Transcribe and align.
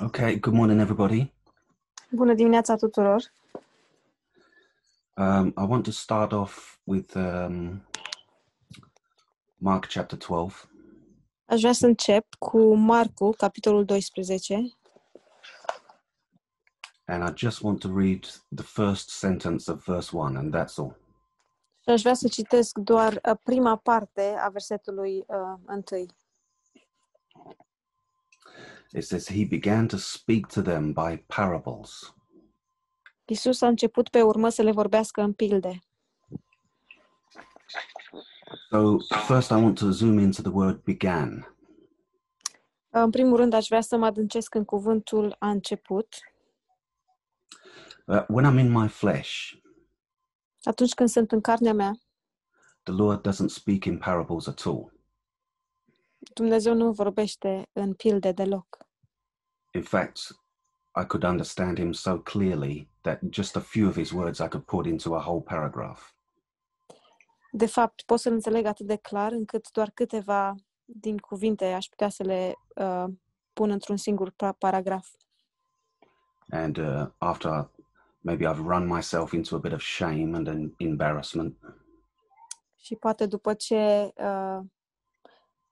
Okay, 0.00 0.38
good 0.38 0.54
morning, 0.54 0.80
everybody. 0.80 1.32
Bună 2.10 2.34
dimineața 2.34 2.76
tuturor! 2.76 3.32
Um, 5.16 5.46
I 5.46 5.66
want 5.68 5.84
to 5.84 5.90
start 5.90 6.32
off 6.32 6.78
with 6.84 7.14
um, 7.14 7.86
Mark 9.56 9.86
chapter 9.86 10.18
12, 10.18 10.68
Aș 11.44 11.60
vrea 11.60 11.72
să 11.72 11.86
încep 11.86 12.34
cu 12.38 12.74
Marcu, 12.74 13.30
capitolul 13.30 13.84
12, 13.84 14.54
and 17.04 17.28
I 17.28 17.32
just 17.36 17.62
want 17.62 17.78
to 17.78 17.88
read 17.94 18.24
the 18.54 18.64
first 18.64 19.08
sentence 19.08 19.70
of 19.70 19.84
verse 19.84 20.16
1, 20.16 20.38
and 20.38 20.54
that's 20.54 20.76
all. 20.76 20.96
și 21.82 21.88
aș 21.90 22.00
vrea 22.00 22.14
să 22.14 22.28
citesc 22.28 22.78
doar 22.78 23.12
uh, 23.12 23.38
prima 23.44 23.76
parte 23.76 24.34
a 24.38 24.48
versetului 24.48 25.24
uh, 25.26 25.58
întâi. 25.66 26.06
It 28.94 29.04
says, 29.04 29.28
He 29.28 29.44
began 29.44 29.86
to 29.88 29.96
speak 29.96 30.46
to 30.46 30.62
them 30.62 30.92
by 30.92 31.24
parables. 31.26 32.14
Isus 33.24 33.60
a 33.60 33.66
început 33.66 34.08
pe 34.08 34.22
urmă 34.22 34.48
să 34.48 34.62
le 34.62 34.72
vorbească 34.72 35.20
în 35.20 35.32
pilde. 35.32 35.78
So, 38.70 38.98
first, 39.26 39.50
I 39.50 39.54
want 39.54 39.78
to 39.78 39.90
zoom 39.90 40.18
into 40.18 40.42
the 40.42 40.50
word 40.50 40.82
began. 40.82 41.56
În 42.90 43.10
primul 43.10 43.36
rând, 43.36 43.52
aș 43.52 43.66
vrea 43.66 43.80
să 43.80 43.96
mă 43.96 44.06
adâncesc 44.06 44.54
în 44.54 44.64
cuvântul 44.64 45.36
a 45.38 45.50
început. 45.50 46.14
Uh, 48.06 48.24
when 48.28 48.44
I'm 48.44 48.58
in 48.58 48.72
my 48.72 48.88
flesh, 48.88 49.52
Atunci 50.62 50.94
când 50.94 51.08
sunt 51.08 51.32
în 51.32 51.40
carnea 51.40 51.72
mea, 51.72 51.92
the 52.82 52.92
Lord 52.92 53.28
doesn't 53.28 53.48
speak 53.48 53.84
in 53.84 53.98
parables 53.98 54.46
at 54.46 54.62
all. 54.64 54.92
Dumnezeu 56.34 56.74
nu 56.74 56.92
vorbește 56.92 57.68
în 57.72 57.94
pilde 57.94 58.32
deloc. 58.32 58.81
In 59.74 59.82
fact, 59.82 60.18
I 61.00 61.04
could 61.04 61.24
understand 61.24 61.78
Him 61.78 61.92
so 61.92 62.18
clearly 62.18 62.88
that 63.02 63.18
just 63.30 63.56
a 63.56 63.60
few 63.60 63.88
of 63.88 63.96
His 63.96 64.12
words 64.12 64.40
I 64.40 64.48
could 64.48 64.64
put 64.66 64.86
into 64.86 65.14
a 65.14 65.20
whole 65.20 65.40
paragraph. 65.42 66.14
De 67.54 67.66
fapt, 67.66 68.02
pot 68.02 68.18
să-l 68.20 68.32
înțeleg 68.32 68.66
atât 68.66 68.86
de 68.86 68.96
clar 68.96 69.32
încât 69.32 69.70
doar 69.70 69.90
câteva 69.90 70.54
din 70.84 71.18
cuvinte 71.18 71.64
aș 71.64 71.86
putea 71.86 72.08
să 72.08 72.22
le 72.22 72.54
uh, 72.74 73.04
pun 73.52 73.70
într-un 73.70 73.96
singur 73.96 74.30
pa- 74.30 74.58
paragraf. 74.58 75.08
And 76.50 76.76
uh, 76.76 77.06
after 77.18 77.70
maybe 78.20 78.44
I've 78.44 78.62
run 78.66 78.86
myself 78.86 79.32
into 79.32 79.56
a 79.56 79.58
bit 79.58 79.72
of 79.72 79.82
shame 79.82 80.36
and 80.36 80.48
an 80.48 80.72
embarrassment, 80.76 81.56
Și 82.76 82.96
poate 82.96 83.26
după 83.26 83.54
ce 83.54 84.12
uh, 84.16 84.58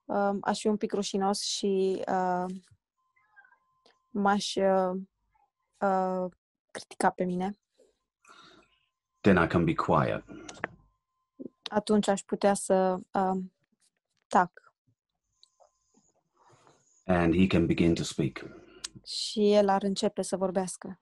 uh, 0.05 0.37
aș 0.41 0.61
fi 0.61 0.67
un 0.67 0.77
pic 0.77 0.93
rușinos 0.93 1.41
și 1.41 2.03
uh, 2.09 2.45
m-aș 4.11 4.55
uh, 4.55 5.01
uh, 5.79 6.31
critica 6.71 7.11
pe 7.11 7.25
mine, 7.25 7.59
then 9.21 9.37
I 9.45 9.47
can 9.47 9.65
be 9.65 9.75
quiet. 9.75 10.25
atunci 11.71 12.09
aș 12.09 12.23
putea 12.23 12.55
să 12.55 12.97
uh, 13.13 13.39
tac 14.27 14.61
and 17.05 17.35
he 17.35 17.47
can 17.47 17.67
begin 17.67 17.95
to 17.95 18.03
speak. 18.03 18.45
și 19.05 19.53
el 19.53 19.69
ar 19.69 19.83
începe 19.83 20.23
să 20.23 20.37
vorbească. 20.37 21.01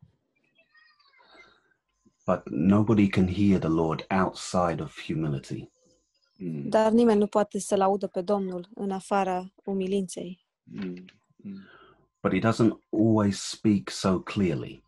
But 2.27 2.42
nobody 2.51 3.09
can 3.09 3.27
hear 3.27 3.59
the 3.59 3.69
Lord 3.69 4.06
outside 4.11 4.83
of 4.83 5.05
humility. 5.06 5.70
Dar 6.69 6.92
nimeni 6.92 7.19
nu 7.19 7.27
poate 7.27 7.59
să-l 7.59 7.81
audă 7.81 8.06
pe 8.06 8.20
Domnul 8.20 8.69
în 8.75 8.91
afara 8.91 9.53
umilinței. 9.64 10.47
But 12.20 12.33
he 12.33 12.38
doesn't 12.38 12.80
always 12.91 13.42
speak 13.42 13.91
so 13.91 14.20
clearly. 14.20 14.84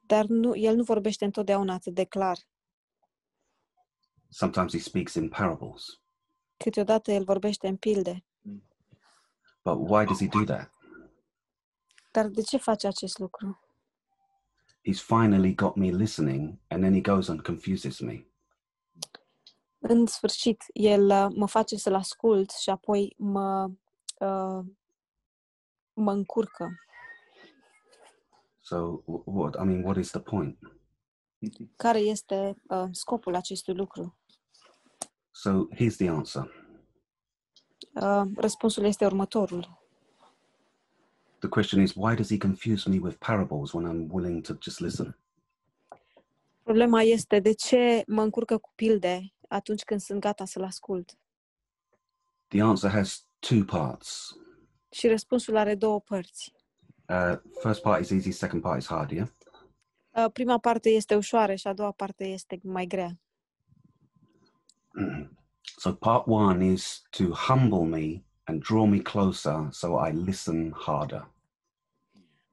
Dar 0.00 0.24
nu, 0.24 0.56
el 0.56 0.76
nu 0.76 0.82
vorbește 0.82 1.24
întotdeauna 1.24 1.74
atât 1.74 1.94
de 1.94 2.04
clar. 2.04 2.38
Sometimes 4.28 4.72
he 4.72 4.78
speaks 4.78 5.14
in 5.14 5.28
parables. 5.28 6.00
Câteodată 6.56 7.12
el 7.12 7.24
vorbește 7.24 7.68
în 7.68 7.76
pilde. 7.76 8.24
But 9.62 9.88
why 9.88 10.04
does 10.04 10.18
he 10.18 10.26
do 10.26 10.44
that? 10.44 10.70
Dar 12.10 12.26
de 12.26 12.42
ce 12.42 12.56
face 12.56 12.86
acest 12.86 13.18
lucru? 13.18 13.60
He's 14.88 15.00
finally 15.00 15.54
got 15.54 15.76
me 15.76 15.90
listening, 15.90 16.58
and 16.68 16.82
then 16.82 16.94
he 16.94 17.00
goes 17.00 17.28
and 17.28 17.42
confuses 17.42 18.00
me. 18.00 18.26
În 19.78 20.06
sfârșit, 20.06 20.64
el 20.72 21.06
uh, 21.06 21.26
mă 21.34 21.46
face 21.46 21.76
să-l 21.76 21.94
ascult 21.94 22.50
și 22.50 22.70
apoi 22.70 23.14
mă, 23.18 23.70
uh, 24.18 24.64
mă 26.02 26.12
încurcă. 26.12 26.68
So, 28.60 29.00
wh- 29.00 29.24
what? 29.24 29.54
I 29.54 29.64
mean, 29.64 29.82
what 29.84 29.96
is 29.96 30.10
the 30.10 30.20
point? 30.20 30.58
Care 31.76 31.98
este 31.98 32.56
uh, 32.68 32.84
scopul 32.90 33.34
acestui 33.34 33.74
lucru? 33.74 34.16
So, 35.30 35.66
here's 35.74 35.96
the 35.96 36.08
answer 36.08 36.60
Uh, 37.94 38.22
răspunsul 38.36 38.84
este 38.84 39.04
următorul. 39.04 39.80
the 41.38 41.48
question 41.48 41.82
is, 41.82 41.92
why 41.94 42.14
does 42.14 42.28
he 42.30 42.38
confuse 42.38 42.88
me 42.88 42.98
with 42.98 43.16
parables 43.18 43.72
when 43.72 43.86
I'm 43.86 44.08
willing 44.12 44.42
to 44.46 44.54
just 44.60 44.78
listen? 44.80 45.18
Problema 46.62 47.02
este 47.02 47.40
de 47.40 47.52
ce 47.52 48.04
mă 48.06 48.22
încurcă 48.22 48.58
cu 48.58 48.72
pilde 48.74 49.32
atunci 49.48 49.82
când 49.82 50.00
sunt 50.00 50.20
gata 50.20 50.44
să-l 50.44 50.62
ascult. 50.64 51.18
The 52.48 52.60
answer 52.62 52.90
has 52.90 53.26
two 53.38 53.64
parts. 53.64 54.36
Și 54.92 55.08
răspunsul 55.08 55.56
are 55.56 55.74
două 55.74 56.00
părți. 56.00 56.52
Uh, 57.08 57.38
first 57.60 57.82
part 57.82 58.00
is 58.00 58.10
easy, 58.10 58.30
second 58.30 58.62
part 58.62 58.80
is 58.80 58.86
hard, 58.86 59.10
yeah? 59.10 59.28
Uh, 60.10 60.30
prima 60.32 60.58
parte 60.58 60.88
este 60.88 61.14
ușoară 61.14 61.54
și 61.54 61.66
a 61.66 61.72
doua 61.72 61.92
parte 61.92 62.24
este 62.24 62.60
mai 62.62 62.86
grea. 62.86 63.20
So, 65.76 65.92
part 65.92 66.26
one 66.26 66.64
is 66.64 67.02
to 67.10 67.24
humble 67.24 67.84
me 67.84 68.22
and 68.44 68.62
draw 68.62 68.84
me 68.86 68.98
closer 68.98 69.68
so 69.70 70.06
I 70.06 70.12
listen 70.12 70.72
harder. 70.72 71.30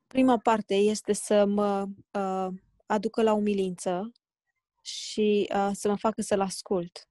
Prima 0.07 0.37
parte 0.37 0.75
este 0.75 1.13
să 1.13 1.45
mă 1.45 1.87
uh, 2.11 2.47
aducă 2.85 3.21
la 3.21 3.33
umilință 3.33 4.11
și 4.81 5.49
uh, 5.53 5.69
să 5.73 5.89
mă 5.89 5.97
facă 5.97 6.21
să-l 6.21 6.41
ascult, 6.41 7.09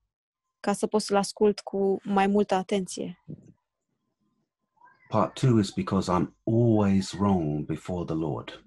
ca 0.60 0.72
să 0.72 0.86
pot 0.86 1.02
să-l 1.02 1.16
ascult 1.16 1.60
cu 1.60 2.00
mai 2.04 2.26
multă 2.26 2.54
atenție. 2.54 3.24
Part 5.08 5.34
two 5.40 5.58
is 5.58 5.70
because 5.70 6.08
I'm 6.12 6.34
always 6.44 7.12
wrong 7.12 7.64
before 7.64 8.04
the 8.04 8.14
Lord. 8.14 8.64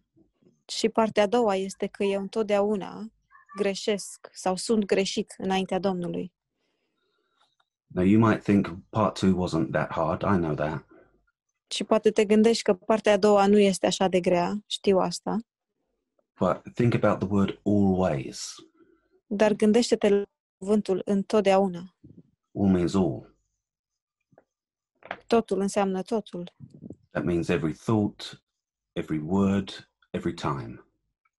Și 0.68 0.90
partea 0.90 1.24
a 1.24 1.28
doua 1.28 1.56
este 1.56 1.88
că 1.88 2.03
eu 2.03 2.22
întotdeauna 2.22 3.12
greșesc 3.57 4.29
sau 4.34 4.56
sunt 4.56 4.85
greșit 4.85 5.34
înaintea 5.38 5.79
Domnului. 5.79 6.34
Now, 7.88 8.03
you 8.06 8.28
might 8.28 8.44
think 8.44 8.68
part 8.90 9.19
two 9.19 9.47
wasn't 9.47 9.72
that 9.72 9.91
hard. 9.91 10.22
I 10.22 10.38
know 10.41 10.53
that. 10.53 10.85
Și 11.68 11.84
poate 11.84 12.12
te 12.12 12.25
gândești 12.25 12.63
că 12.63 12.73
partea 12.73 13.13
a 13.13 13.18
doua 13.18 13.47
nu 13.47 13.59
este 13.59 13.85
așa 13.85 14.08
de 14.08 14.19
grea, 14.19 14.63
știu 14.68 14.97
asta, 14.97 15.38
But 16.40 16.73
think 16.73 16.94
about 17.03 17.19
the 17.19 17.28
word 17.31 17.59
always. 17.63 18.56
dar 19.28 19.53
gândește-te 19.53 20.09
la 20.09 20.23
cuvântul 20.58 21.02
întotdeauna. 21.06 21.96
All 22.56 22.68
means 22.69 22.96
all. 22.96 23.30
Totul 25.27 25.59
înseamnă 25.59 26.01
totul. 26.01 26.53
That 27.11 27.23
means 27.23 27.47
every 27.47 27.73
thought, 27.73 28.44
every 28.94 29.19
word, 29.19 29.89
every 30.09 30.33
time. 30.33 30.85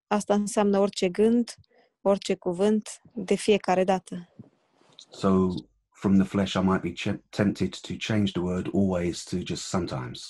Asta 0.06 0.34
înseamnă 0.34 0.78
orice 0.78 1.08
gând, 1.08 1.54
orice 2.00 2.34
cuvânt, 2.34 3.00
de 3.14 3.34
fiecare 3.34 3.84
dată. 3.84 4.28
So, 5.10 5.48
from 5.90 6.14
the 6.18 6.24
flesh, 6.26 6.54
I 6.54 6.60
might 6.60 6.80
be 6.82 6.92
ch- 6.92 7.20
tempted 7.28 7.74
to 7.80 7.94
change 8.06 8.32
the 8.32 8.40
word 8.40 8.70
always 8.74 9.24
to 9.24 9.36
just 9.44 9.62
sometimes. 9.62 10.26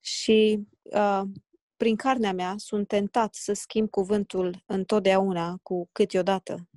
Și 0.00 0.66
uh, 0.82 1.22
prin 1.76 1.96
carnea 1.96 2.32
mea 2.32 2.54
sunt 2.58 2.88
tentat 2.88 3.34
să 3.34 3.52
schimb 3.52 3.90
cuvântul 3.90 4.62
întotdeauna 4.66 5.58
cu 5.62 5.88
câteodată. 5.92 6.68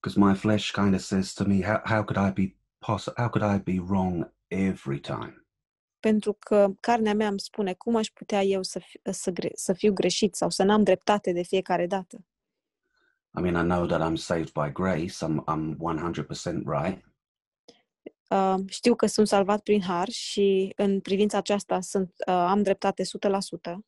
Because 0.00 0.18
my 0.18 0.34
flesh 0.34 0.70
kind 0.72 0.94
of 0.94 1.00
says 1.00 1.32
to 1.32 1.44
me, 1.44 1.62
how, 1.62 1.80
how 1.84 2.04
could 2.04 2.28
I 2.28 2.32
be 2.42 2.56
poss- 2.78 3.12
how 3.16 3.28
could 3.28 3.54
I 3.54 3.58
be 3.74 3.84
wrong 3.88 4.34
every 4.48 5.00
time? 5.00 5.46
Pentru 6.00 6.32
că 6.32 6.72
carnea 6.80 7.14
mea 7.14 7.28
îmi 7.28 7.40
spune 7.40 7.72
cum 7.72 7.96
aș 7.96 8.08
putea 8.08 8.42
eu 8.42 8.62
să, 8.62 8.78
fi, 8.78 9.00
să, 9.10 9.30
gre- 9.30 9.54
să 9.54 9.72
fiu 9.72 9.92
greșit 9.92 10.34
sau 10.34 10.50
să 10.50 10.62
n-am 10.62 10.82
dreptate 10.82 11.32
de 11.32 11.42
fiecare 11.42 11.86
dată. 11.86 12.24
I 13.38 13.40
mean, 13.40 13.54
I 13.54 13.68
know 13.68 13.86
that 13.86 14.00
I'm 14.00 14.16
saved 14.16 14.52
by 14.52 14.72
grace. 14.72 15.24
I'm 15.24 15.44
I'm 15.46 15.76
100% 15.76 16.64
right. 16.64 17.04
Uh, 18.28 18.54
știu 18.68 18.94
că 18.94 19.06
sunt 19.06 19.28
salvat 19.28 19.62
prin 19.62 19.82
har 19.82 20.08
și 20.08 20.72
în 20.76 21.00
privința 21.00 21.38
aceasta 21.38 21.80
sunt, 21.80 22.14
uh, 22.26 22.34
am 22.34 22.62
dreptate 22.62 23.02
100%. 23.04 23.84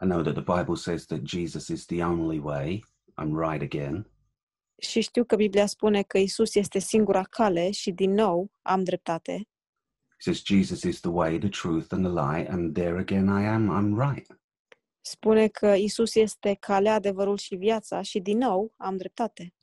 I 0.00 0.04
know 0.04 0.22
that 0.22 0.34
the 0.34 0.56
Bible 0.56 0.74
says 0.74 1.06
that 1.06 1.20
Jesus 1.24 1.68
is 1.68 1.86
the 1.86 2.04
only 2.04 2.38
way. 2.38 2.84
I'm 3.16 3.34
right 3.34 3.62
again. 3.62 4.06
Și 4.82 5.00
știu 5.00 5.24
că 5.24 5.36
Biblia 5.36 5.66
spune 5.66 6.02
că 6.02 6.18
Isus 6.18 6.54
este 6.54 6.78
singura 6.78 7.22
cale 7.22 7.70
și 7.70 7.90
din 7.90 8.12
nou 8.12 8.50
am 8.62 8.82
dreptate. 8.84 9.46
says 10.22 10.44
Jesus 10.44 10.84
is 10.84 11.00
the 11.00 11.10
way, 11.10 11.38
the 11.38 11.48
truth, 11.48 11.92
and 11.92 12.04
the 12.04 12.12
lie, 12.12 12.46
and 12.46 12.74
there 12.74 12.98
again 12.98 13.28
I 13.28 13.44
am, 13.46 13.68
I'm 13.70 14.10
right. 14.10 14.40
Spune 15.00 15.48
că 15.48 15.66
Isus 15.66 16.14
este 16.14 16.54
calea, 16.60 16.94
adevărul 16.94 17.36
și 17.36 17.54
viața 17.54 18.02
și 18.02 18.20
din 18.20 18.38
nou 18.38 18.74
am 18.76 18.96
dreptate. 18.96 19.54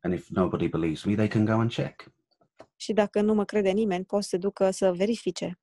And 0.00 0.14
if 0.14 0.28
nobody 0.28 0.68
believes 0.68 1.04
me, 1.04 1.14
they 1.14 1.28
can 1.28 1.44
go 1.44 1.52
and 1.52 1.72
check. 1.72 2.12
Și 2.76 2.92
dacă 2.92 3.20
nu 3.20 3.34
mă 3.34 3.44
crede 3.44 3.70
nimeni, 3.70 4.04
pot 4.04 4.22
să 4.22 4.28
se 4.28 4.36
ducă 4.36 4.70
să 4.70 4.92
verifice. 4.92 5.60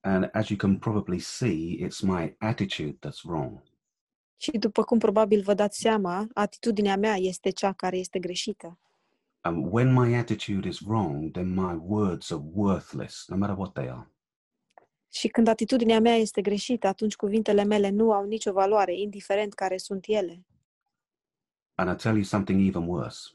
And 0.00 0.28
as 0.32 0.48
you 0.48 0.58
can 0.58 0.78
probably 0.78 1.18
see, 1.18 1.86
it's 1.86 2.00
my 2.02 2.34
attitude 2.38 2.98
that's 3.06 3.24
wrong. 3.24 3.62
Și 4.40 4.50
după 4.50 4.84
cum 4.84 4.98
probabil 4.98 5.42
vă 5.42 5.54
dați 5.54 5.78
seama, 5.78 6.26
atitudinea 6.34 6.96
mea 6.96 7.16
este 7.16 7.50
cea 7.50 7.72
care 7.72 7.98
este 7.98 8.18
greșită. 8.18 8.78
And 9.40 9.72
when 9.72 9.92
my 9.92 10.16
attitude 10.16 10.68
is 10.68 10.78
wrong, 10.80 11.30
then 11.30 11.54
my 11.54 11.78
words 11.82 12.30
are 12.30 12.42
worthless, 12.52 13.28
no 13.28 13.36
matter 13.36 13.56
what 13.56 13.72
they 13.72 13.88
are. 13.88 14.10
Și 15.12 15.28
când 15.28 15.48
atitudinea 15.48 16.00
mea 16.00 16.14
este 16.14 16.40
greșită, 16.40 16.86
atunci 16.86 17.16
cuvintele 17.16 17.64
mele 17.64 17.88
nu 17.90 18.12
au 18.12 18.24
nicio 18.24 18.52
valoare, 18.52 19.00
indiferent 19.00 19.54
care 19.54 19.76
sunt 19.76 20.04
ele. 20.06 20.46
And 21.74 21.98
I 21.98 22.02
tell 22.02 22.14
you 22.14 22.24
something 22.24 22.66
even 22.66 22.86
worse. 22.86 23.30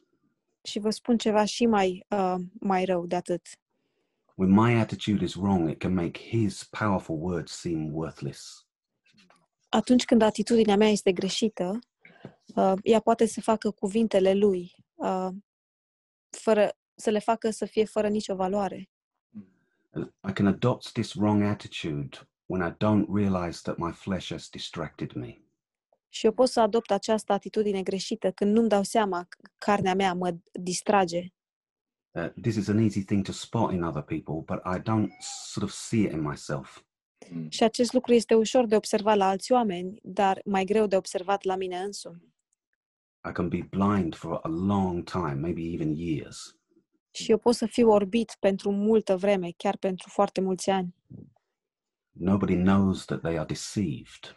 Și 0.63 0.79
vă 0.79 0.89
spun 0.89 1.17
ceva 1.17 1.45
și 1.45 1.65
mai, 1.65 2.05
uh, 2.09 2.35
mai 2.59 2.85
rău 2.85 3.05
de 3.05 3.15
atât. 3.15 3.47
When 4.35 4.51
my 4.51 4.79
attitude 4.79 5.23
is 5.23 5.33
wrong, 5.33 5.69
it 5.69 5.79
can 5.79 5.93
make 5.93 6.19
his 6.19 6.63
powerful 6.63 7.17
words 7.19 7.51
seem 7.51 7.93
worthless. 7.93 8.64
Atunci 9.75 10.05
când 10.05 10.21
atitudinea 10.21 10.75
mea 10.75 10.87
este 10.87 11.11
greșită, 11.11 11.79
uh, 12.55 12.73
ea 12.83 12.99
poate 12.99 13.25
să 13.25 13.41
facă 13.41 13.71
cuvintele 13.71 14.33
lui, 14.33 14.75
uh, 14.93 15.27
fără, 16.29 16.77
să 16.95 17.09
le 17.09 17.19
facă 17.19 17.49
să 17.49 17.65
fie 17.65 17.85
fără 17.85 18.07
nicio 18.07 18.35
valoare. 18.35 18.89
I 20.29 20.33
can 20.33 20.45
adopt 20.45 20.91
this 20.91 21.13
wrong 21.13 21.43
attitude 21.43 22.17
when 22.45 22.67
I 22.67 22.71
don't 22.71 23.05
realize 23.13 23.59
that 23.63 23.77
my 23.77 23.91
flesh 23.91 24.31
has 24.31 24.49
distracted 24.49 25.11
me. 25.11 25.41
Și 26.09 26.25
eu 26.25 26.31
pot 26.31 26.49
să 26.49 26.59
adopt 26.59 26.91
această 26.91 27.33
atitudine 27.33 27.83
greșită 27.83 28.31
când 28.31 28.55
nu-mi 28.55 28.69
dau 28.69 28.83
seama 28.83 29.25
că 29.29 29.37
carnea 29.57 29.95
mea 29.95 30.13
mă 30.13 30.37
distrage. 30.51 31.27
Uh, 32.11 32.29
this 32.41 32.55
is 32.55 32.67
an 32.67 32.77
easy 32.77 33.03
thing 33.03 33.25
to 33.25 33.31
spot 33.31 33.71
in 33.71 33.83
other 33.83 34.03
people, 34.03 34.55
but 34.55 34.75
I 34.75 34.79
don't 34.79 35.09
sort 35.51 35.65
of 35.65 35.71
see 35.71 36.01
it 36.01 36.11
in 36.11 36.21
myself. 36.21 36.85
Și 37.49 37.63
acest 37.63 37.93
lucru 37.93 38.13
este 38.13 38.33
ușor 38.35 38.65
de 38.65 38.75
observat 38.75 39.17
la 39.17 39.27
alți 39.27 39.51
oameni, 39.51 39.99
dar 40.03 40.41
mai 40.45 40.65
greu 40.65 40.87
de 40.87 40.95
observat 40.95 41.43
la 41.43 41.55
mine 41.55 41.77
însumi. 41.77 42.33
I 43.29 43.31
can 43.31 43.47
be 43.49 43.67
blind 43.69 44.15
for 44.15 44.39
a 44.43 44.47
long 44.47 45.03
time, 45.03 45.33
maybe 45.33 45.61
even 45.61 45.93
years. 45.95 46.57
Și 47.11 47.31
eu 47.31 47.37
pot 47.37 47.55
să 47.55 47.65
fiu 47.65 47.89
orbit 47.89 48.37
pentru 48.39 48.71
multă 48.71 49.17
vreme, 49.17 49.51
chiar 49.57 49.77
pentru 49.77 50.09
foarte 50.09 50.41
mulți 50.41 50.69
ani. 50.69 50.95
Nobody 52.11 52.55
knows 52.55 53.05
that 53.05 53.21
they 53.21 53.37
are 53.37 53.45
deceived, 53.45 54.35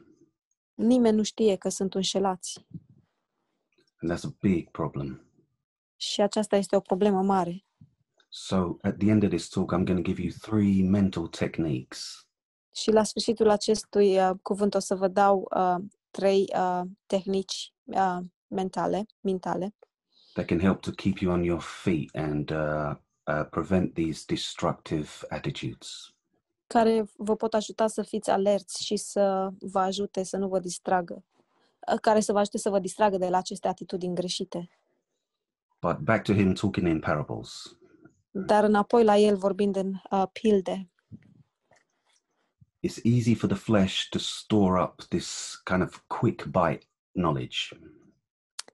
Nimeni 0.74 1.16
nu 1.16 1.22
știe 1.22 1.56
că 1.56 1.68
sunt 1.68 1.94
înșelați. 1.94 2.66
and 4.00 4.10
that's 4.12 4.24
a 4.24 4.36
big 4.40 4.70
problem. 4.70 5.22
Și 5.96 6.20
aceasta 6.20 6.56
este 6.56 6.76
o 6.76 6.80
problemă 6.80 7.22
mare. 7.22 7.64
So, 8.28 8.76
at 8.82 8.98
the 8.98 9.08
end 9.10 9.22
of 9.22 9.28
this 9.28 9.48
talk, 9.48 9.72
I'm 9.72 9.84
going 9.84 10.04
to 10.04 10.12
give 10.12 10.22
you 10.22 10.30
three 10.40 10.82
mental 10.82 11.26
techniques 11.26 12.27
Și 12.80 12.90
la 12.90 13.04
sfârșitul 13.04 13.50
acestui 13.50 14.16
uh, 14.16 14.30
cuvânt 14.42 14.74
o 14.74 14.78
să 14.78 14.94
vă 14.94 15.08
dau 15.08 15.48
uh, 15.56 15.84
trei 16.10 16.44
uh, 16.54 16.80
tehnici 17.06 17.72
uh, 17.84 18.18
mentale, 18.46 19.06
mentale, 19.20 19.74
that 20.32 20.46
can 20.46 20.58
help 20.58 20.80
to 20.80 20.90
keep 20.90 21.18
you 21.18 21.32
on 21.32 21.42
your 21.42 21.60
feet 21.60 22.16
and 22.16 22.50
uh, 22.50 22.94
uh, 23.26 23.46
prevent 23.50 23.94
these 23.94 24.24
destructive 24.26 25.08
attitudes. 25.28 26.12
care 26.66 27.08
vă 27.16 27.36
pot 27.36 27.54
ajuta 27.54 27.86
să 27.86 28.02
fiți 28.02 28.30
alerți 28.30 28.84
și 28.84 28.96
să 28.96 29.48
vă 29.60 29.78
ajute 29.78 30.22
să 30.22 30.36
nu 30.36 30.48
vă 30.48 30.58
distragă, 30.58 31.24
uh, 31.92 32.00
care 32.00 32.20
să 32.20 32.32
vă 32.32 32.38
ajute 32.38 32.58
să 32.58 32.70
vă 32.70 32.78
distragă 32.78 33.16
de 33.16 33.28
la 33.28 33.36
aceste 33.36 33.68
atitudini 33.68 34.14
greșite. 34.14 34.68
But 35.80 35.98
back 35.98 36.24
to 36.24 36.32
him 36.32 36.52
talking 36.54 36.86
in 36.86 37.00
parables. 37.00 37.76
Dar 38.30 38.64
înapoi 38.64 39.04
la 39.04 39.16
el 39.16 39.36
vorbind 39.36 39.76
în 39.76 39.92
uh, 40.10 40.22
pilde. 40.32 40.90
It's 42.88 43.04
easy 43.04 43.34
for 43.34 43.48
the 43.48 43.56
flesh 43.56 44.08
to 44.08 44.18
store 44.18 44.82
up 44.82 45.02
this 45.08 45.60
kind 45.64 45.82
of 45.82 46.02
quick 46.06 46.44
bite 46.44 46.86
knowledge. 47.12 47.56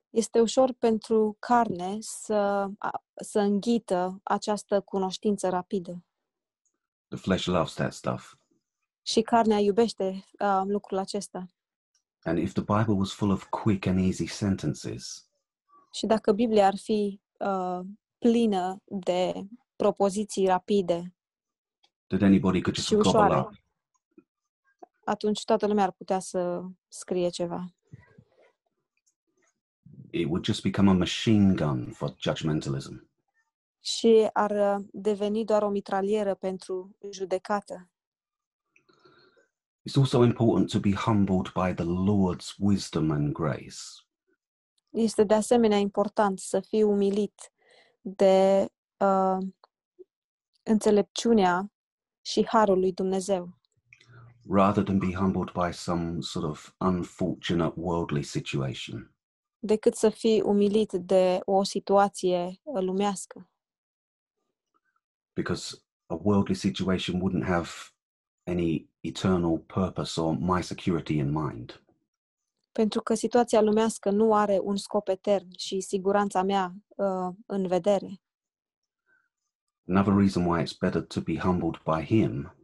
Este 0.09 0.39
ușor 0.39 0.71
pentru 0.71 1.35
carne 1.39 1.97
să, 1.99 2.67
să 3.15 3.39
înghită 3.39 4.19
această 4.23 4.81
cunoștință 4.81 5.49
rapidă. 5.49 6.05
The 7.07 7.17
flesh 7.17 7.45
loves 7.45 7.73
that 7.73 7.93
stuff. 7.93 8.33
Și 9.01 9.21
carnea 9.21 9.59
iubește 9.59 10.25
uh, 10.39 10.61
lucrul 10.65 10.97
acesta. 10.97 11.45
And 12.23 12.37
if 12.37 12.53
the 12.53 12.63
Bible 12.63 12.93
was 12.93 13.13
full 13.13 13.31
of 13.31 13.45
quick 13.49 13.85
and 13.85 13.99
easy 13.99 14.25
sentences, 14.25 15.29
Și 15.91 16.05
dacă 16.05 16.31
Biblia 16.31 16.65
ar 16.67 16.77
fi 16.77 17.21
uh, 17.39 17.79
plină 18.17 18.81
de 18.85 19.47
propoziții 19.75 20.45
rapide 20.45 21.15
that 22.07 22.21
anybody 22.21 22.61
could 22.61 22.75
just 22.75 22.93
gobble 22.93 23.37
up, 23.37 23.64
atunci 25.05 25.43
toată 25.43 25.67
lumea 25.67 25.83
ar 25.83 25.91
putea 25.91 26.19
să 26.19 26.61
scrie 26.87 27.29
ceva. 27.29 27.75
it 30.15 30.29
would 30.29 30.45
just 30.45 30.63
become 30.63 30.87
a 30.87 30.93
machine 30.93 31.55
gun 31.55 31.91
for 31.91 32.15
judgmentalism. 32.17 33.09
Și 33.79 34.29
ar 34.33 34.51
uh, 34.51 34.85
deveni 34.91 35.45
doar 35.45 35.61
o 35.61 35.69
mitralieră 35.69 36.35
pentru 36.35 36.95
judecată. 37.11 37.89
It's 39.89 39.97
also 39.97 40.23
important 40.23 40.69
to 40.71 40.79
be 40.79 40.93
humbled 40.93 41.51
by 41.53 41.73
the 41.73 41.85
Lord's 41.85 42.55
wisdom 42.57 43.11
and 43.11 43.33
grace. 43.33 43.77
Este 44.89 45.23
de 45.23 45.33
asemenea 45.33 45.77
important 45.77 46.39
să 46.39 46.59
fii 46.59 46.83
umilit 46.83 47.51
de 48.01 48.65
uh, 48.97 49.37
înțelepciunea 50.63 51.71
și 52.21 52.47
harul 52.47 52.79
lui 52.79 52.93
Dumnezeu, 52.93 53.57
rather 54.47 54.83
than 54.83 54.99
be 54.99 55.11
humbled 55.11 55.53
by 55.53 55.71
some 55.71 56.21
sort 56.21 56.45
of 56.45 56.73
unfortunate 56.79 57.73
worldly 57.75 58.23
situation. 58.23 59.15
decât 59.65 59.95
să 59.95 60.09
fii 60.09 60.41
umilit 60.41 60.91
de 60.91 61.39
o 61.45 61.63
situație 61.63 62.59
uh, 62.63 62.81
lumească. 62.81 63.49
Because 65.33 65.75
a 66.05 66.19
worldly 66.21 66.55
situation 66.55 67.21
wouldn't 67.21 67.47
have 67.47 67.69
any 68.43 68.89
eternal 68.99 69.57
purpose 69.57 70.21
or 70.21 70.37
my 70.37 70.63
security 70.63 71.17
in 71.17 71.31
mind. 71.31 71.83
Pentru 72.71 73.01
că 73.01 73.13
situația 73.13 73.61
lumească 73.61 74.09
nu 74.09 74.33
are 74.33 74.59
un 74.61 74.75
scop 74.75 75.07
etern 75.07 75.47
și 75.57 75.79
siguranța 75.79 76.43
mea 76.43 76.73
uh, 76.87 77.35
în 77.45 77.67
vedere. 77.67 78.21
Another 79.87 80.13
reason 80.13 80.45
why 80.45 80.61
it's 80.61 80.77
better 80.79 81.01
to 81.01 81.21
be 81.21 81.37
humbled 81.37 81.81
by 81.83 82.05
Him 82.05 82.55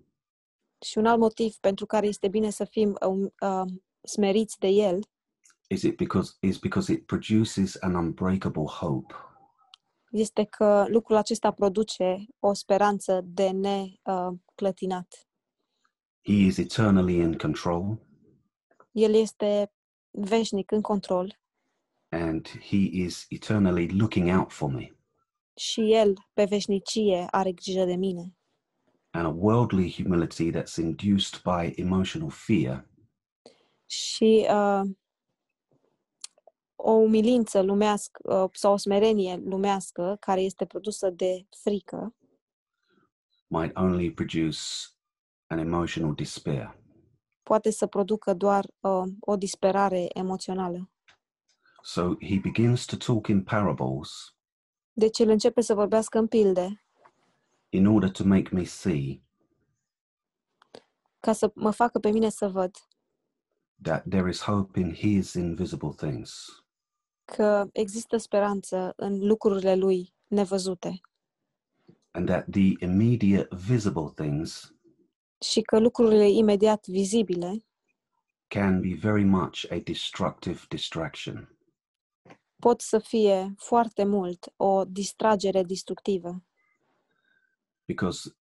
Și 0.85 0.97
un 0.97 1.05
alt 1.05 1.19
motiv 1.19 1.55
pentru 1.55 1.85
care 1.85 2.07
este 2.07 2.27
bine 2.27 2.49
să 2.49 2.65
fim 2.65 2.97
uh, 3.07 3.31
uh, 3.41 3.71
smeriți 4.03 4.59
de 4.59 4.67
El 4.67 4.99
is 5.67 5.81
it 5.83 5.95
because 5.95 6.33
is 6.39 6.57
because 6.57 6.91
it 6.93 7.05
produces 7.05 7.75
an 7.81 7.95
unbreakable 7.95 8.65
hope. 8.65 9.13
este 10.11 10.43
că 10.43 10.85
lucrul 10.87 11.15
acesta 11.15 11.51
produce 11.51 12.25
o 12.39 12.53
speranță 12.53 13.21
de 13.25 13.49
neclătinat. 13.49 15.27
He 16.23 16.33
is 16.33 16.57
eternally 16.57 17.15
in 17.15 17.37
control 17.37 18.01
El 18.91 19.13
este 19.13 19.73
veșnic 20.09 20.71
în 20.71 20.81
control 20.81 21.39
and 22.09 22.47
He 22.47 22.89
is 22.91 23.25
eternally 23.29 23.87
looking 23.87 24.37
out 24.39 24.51
for 24.51 24.71
me. 24.71 24.95
și 25.55 25.93
El, 25.93 26.13
pe 26.33 26.45
veșnicie, 26.45 27.27
are 27.29 27.51
grijă 27.51 27.85
de 27.85 27.95
mine. 27.95 28.35
And 29.13 29.25
a 29.25 29.29
worldly 29.29 29.91
humility 29.91 30.51
that's 30.51 30.77
induced 30.77 31.41
by 31.43 31.73
emotional 31.81 32.29
fear 32.29 32.89
Și 33.85 34.47
uh, 34.49 34.81
o 36.75 36.91
umilință 36.91 37.61
lumească 37.61 38.43
uh, 38.43 38.49
sau 38.53 38.73
o 38.73 38.77
smerenie 38.77 39.35
lumească 39.35 40.17
care 40.19 40.41
este 40.41 40.65
produsă 40.65 41.09
de 41.09 41.47
frică 41.63 42.15
might 43.47 43.77
only 43.77 44.11
produce 44.11 44.59
an 45.47 45.57
emotional 45.57 46.13
despair. 46.13 46.79
poate 47.43 47.69
să 47.71 47.87
producă 47.87 48.33
doar 48.33 48.65
uh, 48.79 49.03
o 49.19 49.35
disperare 49.35 50.07
emoțională. 50.13 50.89
So 51.83 52.01
he 52.01 52.39
begins 52.41 52.85
to 52.85 52.95
talk 52.97 53.27
in 53.27 53.43
parables 53.43 54.35
Deci 54.93 55.19
el 55.19 55.29
începe 55.29 55.61
să 55.61 55.73
vorbească 55.73 56.17
în 56.17 56.27
pilde 56.27 56.83
in 57.73 57.85
order 57.87 58.11
to 58.11 58.23
make 58.23 58.55
me 58.55 58.63
see 58.63 59.21
ca 61.19 61.33
să 61.33 61.51
mă 61.55 61.71
facă 61.71 61.99
pe 61.99 62.09
mine 62.11 62.29
să 62.29 62.47
văd 62.49 62.75
that 63.81 64.03
there 64.09 64.29
is 64.29 64.41
hope 64.41 64.79
in 64.79 64.93
his 64.93 65.33
invisible 65.33 65.89
things. 65.95 66.45
că 67.25 67.69
există 67.73 68.17
speranță 68.17 68.93
în 68.95 69.25
lucrurile 69.27 69.75
lui 69.75 70.13
nevăzute. 70.27 71.01
and 72.11 72.27
that 72.27 72.49
the 72.49 72.73
immediate 72.79 73.47
visible 73.55 74.11
things 74.15 74.75
și 75.41 75.61
că 75.61 75.79
lucrurile 75.79 76.29
imediat 76.29 76.87
vizibile 76.87 77.65
can 78.47 78.81
be 78.81 78.93
very 78.99 79.23
much 79.23 79.65
a 79.71 79.77
destructive 79.83 80.59
distraction. 80.69 81.57
pot 82.61 82.81
să 82.81 82.99
fie 82.99 83.53
foarte 83.57 84.03
mult 84.03 84.53
o 84.57 84.85
distragere 84.85 85.63
destructivă, 85.63 86.43
because 87.93 88.35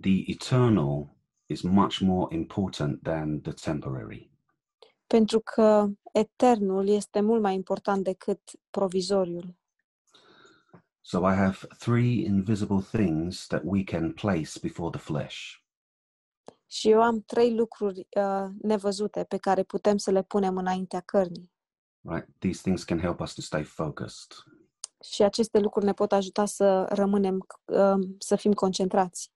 the 0.00 0.24
eternal 0.30 1.16
is 1.46 1.62
much 1.62 2.00
more 2.00 2.34
important 2.34 3.02
than 3.02 3.40
the 3.40 3.52
temporary. 3.52 4.30
pentru 5.08 5.40
că 5.40 5.86
eternul 6.12 6.88
este 6.88 7.20
mult 7.20 7.42
mai 7.42 7.54
important 7.54 8.04
decât 8.04 8.40
provizoriul. 8.70 9.56
So 11.00 11.18
I 11.30 11.34
have 11.34 11.56
three 11.78 12.24
invisible 12.24 12.80
things 12.90 13.46
that 13.46 13.62
we 13.64 13.84
can 13.84 14.12
place 14.12 14.50
before 14.62 14.90
the 14.90 15.00
flesh. 15.00 15.36
Și 16.66 16.90
eu 16.90 17.02
am 17.02 17.20
trei 17.20 17.54
lucruri 17.54 18.08
uh, 18.16 18.48
nevăzute 18.62 19.24
pe 19.24 19.36
care 19.36 19.62
putem 19.62 19.96
să 19.96 20.10
le 20.10 20.22
punem 20.22 20.56
înaintea 20.56 21.00
cărnii. 21.00 21.52
Right? 22.00 22.28
These 22.38 22.60
things 22.60 22.84
can 22.84 22.98
help 22.98 23.20
us 23.20 23.34
to 23.34 23.40
stay 23.40 23.62
focused. 23.62 24.32
Și 25.04 25.22
aceste 25.22 25.58
lucruri 25.58 25.84
ne 25.84 25.92
pot 25.92 26.12
ajuta 26.12 26.44
să 26.44 26.86
rămânem, 26.88 27.46
uh, 27.64 28.08
să 28.18 28.36
fim 28.36 28.52
concentrați. 28.52 29.32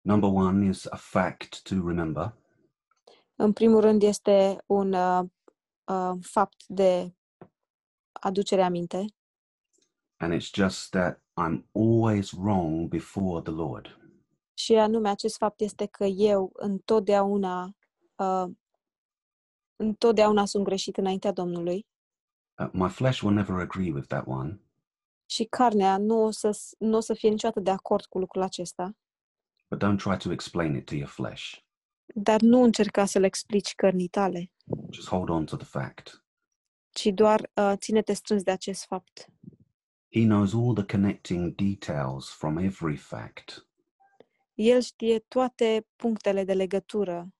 Number 0.00 0.30
one 0.30 0.68
is 0.68 0.86
a 0.86 0.96
fact 0.96 1.62
to 1.62 1.74
remember. 1.74 2.34
În 3.34 3.52
primul 3.52 3.80
rând 3.80 4.02
este 4.02 4.62
un 4.66 4.92
uh, 4.92 5.20
uh, 5.84 6.12
fapt 6.20 6.64
de 6.66 7.14
aducere 8.12 8.62
aminte 8.62 9.04
and 10.18 10.32
it's 10.32 10.50
just 10.52 10.90
that 10.90 11.20
I'm 11.36 11.64
always 11.72 12.32
wrong 12.32 12.88
before 12.88 13.42
the 13.42 13.52
Lord. 13.52 13.98
și 14.54 14.74
anume 14.74 15.08
acest 15.08 15.36
fapt 15.36 15.60
este 15.60 15.86
că 15.86 16.04
eu 16.04 16.50
întotdeauna 16.54 17.76
uh, 18.16 18.44
întotdeauna 19.76 20.44
sunt 20.44 20.64
greșit 20.64 20.96
înaintea 20.96 21.32
Domnului 21.32 21.86
Uh, 22.58 22.68
my 22.72 22.88
flesh 22.88 23.22
will 23.22 23.34
never 23.34 23.60
agree 23.60 23.92
with 23.92 24.06
that 24.06 24.26
one, 24.26 24.60
și 25.26 25.44
carnea 25.44 25.96
nu 25.98 26.22
o 26.24 26.30
să, 26.30 26.58
nu 26.78 26.96
o 26.96 27.00
să 27.00 27.14
fie 27.14 27.28
niciodată 27.28 27.60
de 27.60 27.70
acord 27.70 28.04
cu 28.04 28.18
lucrul 28.18 28.42
acesta, 28.42 28.96
but 29.70 29.84
don't 29.84 29.96
try 29.98 30.16
to 30.16 30.32
explain 30.32 30.74
it 30.74 30.84
to 30.86 30.94
your 30.94 31.08
flesh. 31.08 31.52
dar 32.14 32.40
nu 32.40 32.62
încerca 32.62 33.04
să 33.04 33.18
le 33.18 33.26
explici 33.26 33.74
cărnii 33.74 34.08
tale, 34.08 34.50
Just 34.90 35.08
hold 35.08 35.28
on 35.28 35.44
to 35.44 35.56
the 35.56 35.66
fact. 35.66 36.24
ci 36.90 37.06
doar 37.06 37.50
uh, 37.54 37.72
ține-te 37.76 38.12
strâns 38.12 38.42
de 38.42 38.50
acest 38.50 38.84
fapt. 38.84 39.26
He 40.14 40.22
knows 40.24 40.54
all 40.54 40.74
the 40.74 40.84
connecting 40.96 41.54
details 41.54 42.28
from 42.30 42.56
every 42.56 42.96
fact, 42.96 43.66
El 44.54 44.80
știe 44.80 45.18
toate 45.18 45.86
punctele 45.96 46.44
de 46.44 46.52
legătură 46.52 47.32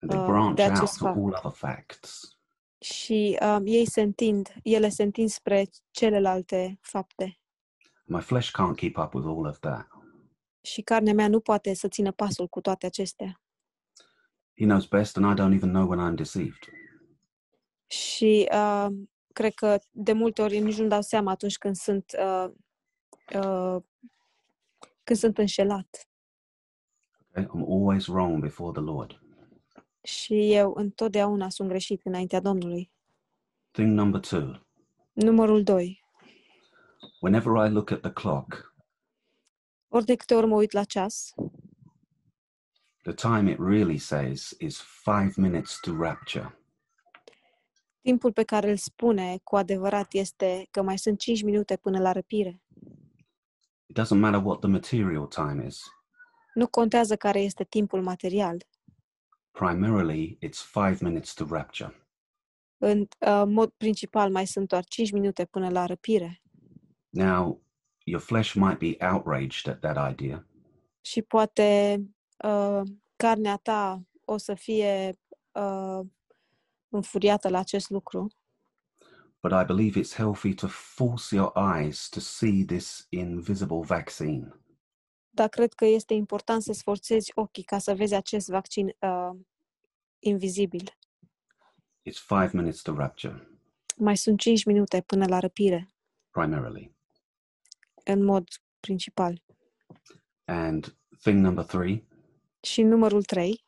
and 0.00 0.10
they 0.10 0.18
Uh, 0.20 0.26
branch 0.26 0.48
out 0.48 0.58
that's 0.58 0.78
to 0.78 0.86
his 0.86 1.00
all 1.02 1.34
other 1.34 1.52
facts. 1.52 2.33
Și 2.84 3.38
um, 3.40 3.62
ei 3.66 3.86
se 3.86 4.00
întind, 4.00 4.54
ele 4.62 4.88
se 4.88 5.02
întind 5.02 5.28
spre 5.28 5.68
celelalte 5.90 6.78
fapte. 6.80 7.38
My 8.04 8.20
flesh 8.20 8.50
can't 8.50 8.76
keep 8.76 8.96
up 8.96 9.14
with 9.14 9.26
all 9.26 9.46
of 9.46 9.58
that. 9.58 9.88
Și 10.60 10.82
carnea 10.82 11.14
mea 11.14 11.28
nu 11.28 11.40
poate 11.40 11.74
să 11.74 11.88
țină 11.88 12.12
pasul 12.12 12.48
cu 12.48 12.60
toate 12.60 12.86
acestea. 12.86 13.40
He 14.56 14.64
knows 14.64 14.86
best, 14.86 15.16
and 15.16 15.38
I 15.38 15.42
don't 15.42 15.54
even 15.54 15.70
know 15.70 15.88
when 15.88 16.12
I'm 16.12 16.16
deceived. 16.16 16.68
Și 17.86 18.48
uh, 18.52 18.86
cred 19.32 19.54
că 19.54 19.78
de 19.90 20.12
multe 20.12 20.42
ori 20.42 20.58
nici 20.58 20.78
nu 20.78 20.86
dau 20.86 21.02
seama 21.02 21.30
atunci 21.30 21.58
când 21.58 21.76
sunt, 21.76 22.12
uh, 22.18 22.50
uh, 23.34 23.82
când 25.04 25.18
sunt 25.18 25.38
înșelat. 25.38 26.08
Okay? 27.28 27.44
I'm 27.44 27.64
always 27.68 28.06
wrong 28.06 28.40
before 28.40 28.72
the 28.72 28.82
Lord. 28.82 29.23
Și 30.04 30.52
eu 30.52 30.72
întotdeauna 30.76 31.48
sunt 31.48 31.68
greșit 31.68 32.00
înaintea 32.04 32.40
Domnului. 32.40 32.90
Thing 33.70 33.92
number 33.92 34.20
two 34.20 34.66
Numărul 35.12 35.62
2. 35.62 36.02
whenever 37.20 37.66
I 37.66 37.72
look 37.72 37.90
at 37.90 38.00
the 38.00 38.12
clock, 38.12 38.74
Ori 39.88 40.04
de 40.04 40.14
câte 40.14 40.34
ori 40.34 40.46
mă 40.46 40.54
uit 40.54 40.72
la 40.72 40.84
ceas, 40.84 41.32
the 43.02 43.12
time 43.14 43.50
it 43.50 43.58
really 43.58 43.98
says 43.98 44.54
is 44.58 44.80
five 45.02 45.32
minutes 45.36 45.78
to 45.80 45.96
rapture. 45.96 46.58
timpul 48.00 48.32
pe 48.32 48.42
care 48.44 48.70
îl 48.70 48.76
spune 48.76 49.38
cu 49.42 49.56
adevărat 49.56 50.12
este 50.12 50.68
că 50.70 50.82
mai 50.82 50.98
sunt 50.98 51.18
5 51.18 51.42
minute 51.42 51.76
până 51.76 52.00
la 52.00 52.12
răpire. 52.12 52.62
It 53.86 54.00
doesn't 54.00 54.18
matter 54.18 54.42
what 54.44 54.58
the 54.60 54.68
material 54.68 55.26
time 55.26 55.66
is. 55.66 55.80
Nu 56.54 56.66
contează 56.68 57.16
care 57.16 57.40
este 57.40 57.64
timpul 57.64 58.02
material. 58.02 58.66
Primarily, 59.58 60.38
it's 60.40 60.60
five 60.60 60.96
minutes 61.00 61.34
to 61.34 61.44
rapture. 61.44 62.06
În 62.78 63.00
uh, 63.00 63.42
mod 63.46 63.70
principal 63.70 64.30
mai 64.30 64.46
sunt 64.46 64.68
doar 64.68 64.84
5 64.84 65.10
minute 65.10 65.44
până 65.44 65.70
la 65.70 65.86
răpire. 65.86 66.42
Now, 67.08 67.62
your 68.04 68.20
flesh 68.20 68.52
might 68.52 68.78
be 68.78 68.96
outraged 69.12 69.68
at 69.68 69.80
that 69.80 70.10
idea, 70.12 70.46
Și 71.00 71.22
poate 71.22 72.00
uh, 72.44 72.80
carnea 73.16 73.56
ta 73.56 74.02
o 74.24 74.36
să 74.36 74.54
fie 74.54 75.18
uh, 75.52 76.00
înfuriată 76.88 77.48
la 77.48 77.58
acest 77.58 77.90
lucru, 77.90 78.28
but 79.40 79.52
I 79.52 79.64
believe 79.64 80.00
it's 80.00 80.14
healthy 80.14 80.54
to 80.54 80.68
force 80.68 81.36
your 81.36 81.52
eyes 81.56 82.08
to 82.08 82.20
see 82.20 82.64
this 82.64 83.06
invisible 83.10 83.82
vaccine. 83.82 84.52
Dar 85.34 85.48
cred 85.48 85.72
că 85.72 85.84
este 85.84 86.14
important 86.14 86.62
să-ți 86.62 86.82
forțezi 86.82 87.32
ochii 87.34 87.62
ca 87.62 87.78
să 87.78 87.94
vezi 87.94 88.14
acest 88.14 88.48
vaccin 88.48 88.86
uh, 89.00 89.30
invizibil. 90.18 90.90
It's 92.10 92.20
five 92.26 92.50
minutes 92.52 92.80
to 92.82 92.94
rapture, 92.94 93.48
Mai 93.96 94.16
sunt 94.16 94.38
5 94.40 94.64
minute 94.64 95.00
până 95.00 95.26
la 95.26 95.38
răpire, 95.38 95.88
primarily. 96.30 96.94
în 98.04 98.24
mod 98.24 98.48
principal. 98.80 99.42
And 100.44 100.96
thing 101.22 101.44
number 101.44 101.64
three 101.64 102.06
Și 102.60 102.82
numărul 102.82 103.22
3, 103.24 103.64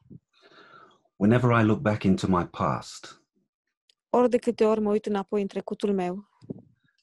whenever 1.16 1.61
I 1.61 1.64
look 1.64 1.80
back 1.80 2.02
into 2.02 2.26
my 2.26 2.46
past 2.46 3.20
ori 4.11 4.30
de 4.30 4.38
câte 4.38 4.64
ori 4.64 4.80
mă 4.80 4.90
uit 4.90 5.06
înapoi 5.06 5.40
în 5.40 5.46
trecutul 5.46 5.92
meu 5.94 6.28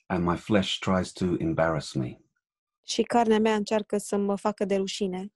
and 0.06 0.26
my 0.26 0.38
flesh 0.38 0.78
tries 0.80 1.12
to 1.12 1.26
embarrass 1.38 1.94
me, 1.94 2.18
și 2.84 3.02
carnea 3.04 3.40
mea 3.40 3.56
încearcă 3.56 3.98
să 3.98 4.18
mă 4.18 4.36
facă 4.36 4.66
de 4.66 4.76
rușine, 4.76 5.34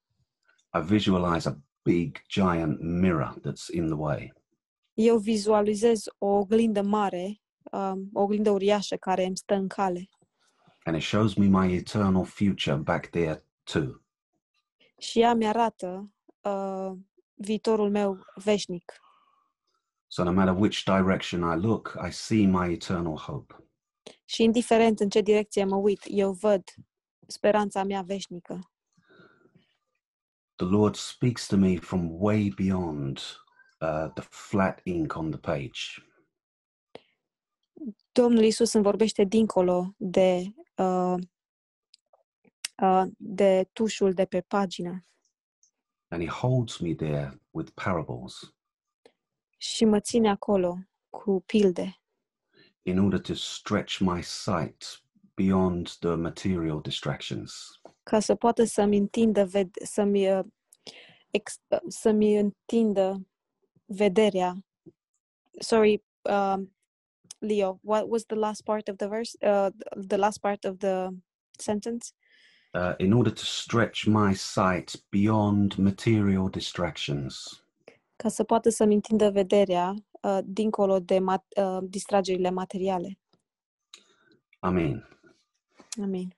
I 0.74 0.80
visualize 0.84 1.48
a 1.48 1.54
big, 1.82 2.16
giant 2.28 2.80
mirror 2.80 3.34
that's 3.40 3.74
in 3.74 3.86
the 3.86 3.94
way. 3.94 4.32
eu 4.94 5.18
vizualizez 5.18 6.02
o 6.18 6.26
oglindă 6.26 6.82
mare, 6.82 7.40
um, 7.72 8.10
o 8.12 8.20
oglindă 8.22 8.50
uriașă 8.50 8.96
care 8.96 9.24
îmi 9.24 9.36
stă 9.36 9.54
în 9.54 9.68
cale 9.68 10.08
and 10.84 10.96
it 10.96 11.02
shows 11.02 11.34
me 11.36 11.46
my 11.48 11.74
eternal 11.74 12.24
future 12.24 12.76
back 12.76 13.06
there 13.10 13.44
too. 13.62 14.02
și 14.98 15.20
ea 15.20 15.34
mi-arată 15.34 16.12
uh, 16.42 16.92
viitorul 17.34 17.90
meu 17.90 18.18
veșnic. 18.34 18.92
So 20.06 20.22
no 20.24 20.32
matter 20.32 20.54
which 20.54 20.82
direction 20.84 21.40
I 21.40 21.60
look, 21.60 21.96
I 22.08 22.10
see 22.10 22.46
my 22.46 22.72
eternal 22.72 23.16
hope. 23.16 23.54
Și 24.24 24.42
indiferent 24.42 25.00
în 25.00 25.08
ce 25.08 25.20
direcție 25.20 25.64
mă 25.64 25.76
uit, 25.76 26.02
eu 26.04 26.32
văd 26.32 26.62
speranța 27.30 27.84
mea 27.84 28.02
veșnică. 28.02 28.70
The 30.54 30.66
Lord 30.66 30.94
speaks 30.94 31.46
to 31.46 31.56
me 31.56 31.76
from 31.76 32.20
way 32.20 32.52
beyond 32.56 33.18
uh, 33.80 34.10
the 34.14 34.24
flat 34.30 34.80
ink 34.82 35.14
on 35.14 35.30
the 35.30 35.40
page. 35.40 36.02
Domnul 38.12 38.42
Isus 38.42 38.72
îmi 38.72 38.84
vorbește 38.84 39.24
dincolo 39.24 39.94
de, 39.96 40.54
uh, 40.76 41.14
uh, 42.82 43.04
de 43.16 43.68
tușul 43.72 44.12
de 44.12 44.24
pe 44.24 44.40
pagină 44.40 45.02
And 46.08 46.22
he 46.22 46.28
holds 46.28 46.78
me 46.78 46.94
there 46.94 47.42
with 47.50 47.70
parables 47.74 48.54
și 49.56 49.84
mă 49.84 50.00
ține 50.00 50.28
acolo 50.30 50.76
cu 51.08 51.42
pilde 51.46 52.00
in 52.82 52.98
order 52.98 53.20
to 53.20 53.34
stretch 53.34 54.00
my 54.00 54.22
sight 54.22 55.02
beyond 55.38 55.96
the 56.00 56.14
material 56.14 56.80
distractions. 56.80 57.80
ca 58.02 58.20
să 58.20 58.34
poată 58.34 58.64
să-mi 58.64 58.96
întindă, 58.96 59.48
să-mi, 59.84 60.30
uh, 60.32 60.44
uh, 61.68 61.78
să-mi 61.88 62.36
întindă 62.36 63.26
vederea. 63.84 64.54
Sorry, 65.58 66.02
um, 66.22 66.76
Leo, 67.38 67.78
what 67.82 68.04
was 68.08 68.24
the 68.24 68.36
last 68.36 68.62
part 68.62 68.88
of 68.88 68.96
the 68.96 69.06
verse? 69.06 69.36
Uh, 69.40 69.68
the 70.06 70.16
last 70.16 70.40
part 70.40 70.64
of 70.64 70.76
the 70.78 71.08
sentence? 71.58 72.12
Uh, 72.72 72.94
in 72.98 73.12
order 73.12 73.32
to 73.32 73.44
stretch 73.44 74.04
my 74.06 74.34
sight 74.34 75.04
beyond 75.10 75.74
material 75.74 76.48
distractions. 76.48 77.62
Ca 78.16 78.28
să 78.28 78.44
poată 78.44 78.70
să-mi 78.70 78.94
întindă 78.94 79.30
vederea 79.30 79.94
uh, 80.22 80.38
dincolo 80.44 80.98
de 81.00 81.18
mat- 81.18 81.56
uh, 81.56 81.78
distragerile 81.82 82.50
materiale. 82.50 83.18
Amen. 84.58 85.17
Amén. 85.98 86.37